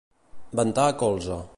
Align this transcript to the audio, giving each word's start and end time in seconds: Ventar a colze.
Ventar 0.61 0.87
a 0.95 0.97
colze. 1.05 1.43